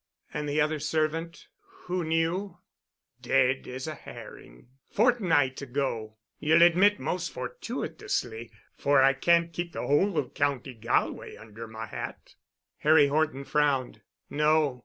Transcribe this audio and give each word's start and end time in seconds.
"And 0.33 0.49
the 0.49 0.59
other 0.59 0.79
servant—who 0.79 2.03
knew—?" 2.03 2.57
"Dead 3.21 3.67
as 3.67 3.85
a 3.85 3.93
herring—a 3.93 4.91
fortnight 4.95 5.61
ago—ye'll 5.61 6.63
admit 6.63 6.99
most 6.99 7.31
fortuitously—for 7.31 8.99
I 9.03 9.13
can't 9.13 9.53
keep 9.53 9.73
the 9.73 9.85
whole 9.85 10.17
of 10.17 10.33
County 10.33 10.73
Galway 10.73 11.35
under 11.37 11.67
my 11.67 11.85
hat." 11.85 12.33
Harry 12.79 13.09
Horton 13.09 13.43
frowned. 13.43 14.01
"No. 14.27 14.79